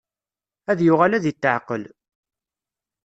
Ad 0.71 0.79
yuɣal 0.85 1.13
ad 1.13 1.25
itεeqqel. 1.31 1.83